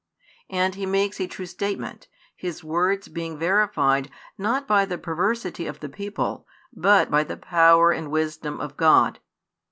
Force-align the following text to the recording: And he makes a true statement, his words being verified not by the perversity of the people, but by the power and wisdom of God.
And 0.49 0.73
he 0.73 0.87
makes 0.87 1.21
a 1.21 1.27
true 1.27 1.45
statement, 1.45 2.07
his 2.35 2.63
words 2.63 3.07
being 3.07 3.37
verified 3.37 4.09
not 4.35 4.67
by 4.67 4.83
the 4.83 4.97
perversity 4.97 5.67
of 5.67 5.79
the 5.79 5.89
people, 5.89 6.47
but 6.73 7.11
by 7.11 7.23
the 7.23 7.37
power 7.37 7.91
and 7.91 8.09
wisdom 8.09 8.59
of 8.59 8.77
God. 8.77 9.19